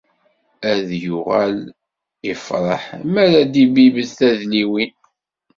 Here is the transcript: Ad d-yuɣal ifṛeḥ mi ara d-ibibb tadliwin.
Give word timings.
Ad 0.71 0.79
d-yuɣal 0.87 1.57
ifṛeḥ 2.31 2.83
mi 3.11 3.19
ara 3.25 3.41
d-ibibb 3.43 3.95
tadliwin. 4.17 4.93